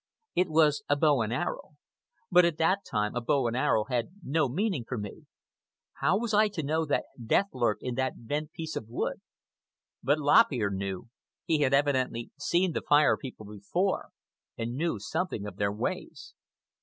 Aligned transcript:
It 0.33 0.49
was 0.49 0.81
a 0.89 0.95
bow 0.95 1.21
and 1.21 1.31
arrow. 1.31 1.75
But 2.31 2.43
at 2.43 2.57
that 2.57 2.79
time 2.89 3.15
a 3.15 3.21
bow 3.21 3.45
and 3.45 3.55
arrow 3.55 3.83
had 3.83 4.13
no 4.23 4.49
meaning 4.49 4.83
for 4.83 4.97
me. 4.97 5.27
How 5.99 6.17
was 6.17 6.33
I 6.33 6.47
to 6.47 6.63
know 6.63 6.85
that 6.87 7.05
death 7.23 7.49
lurked 7.53 7.83
in 7.83 7.93
that 8.01 8.25
bent 8.25 8.51
piece 8.51 8.75
of 8.75 8.87
wood? 8.89 9.21
But 10.01 10.17
Lop 10.17 10.51
Ear 10.51 10.71
knew. 10.71 11.09
He 11.45 11.59
had 11.59 11.75
evidently 11.75 12.31
seen 12.39 12.71
the 12.71 12.81
Fire 12.81 13.15
People 13.15 13.45
before 13.45 14.09
and 14.57 14.73
knew 14.73 14.97
something 14.97 15.45
of 15.45 15.57
their 15.57 15.71
ways. 15.71 16.33